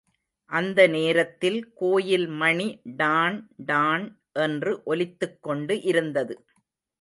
[0.51, 2.67] அந்த நேரத்தில் கோயில் மணி
[2.95, 3.37] டாண்
[3.65, 4.07] டாண்
[4.39, 6.35] என்று ஒலித்துக்கொண்டு இருந்தது.